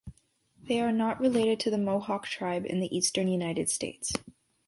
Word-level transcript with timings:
They 0.63 0.81
are 0.81 0.91
not 0.91 1.19
related 1.19 1.59
to 1.59 1.69
the 1.69 1.77
Mohawk 1.77 2.25
tribe 2.25 2.65
in 2.65 2.79
the 2.79 2.97
eastern 2.97 3.27
United 3.27 3.69
States. 3.69 4.11